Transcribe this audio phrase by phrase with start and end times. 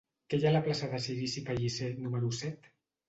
[0.33, 2.71] Què hi ha a la plaça de Cirici Pellicer número set?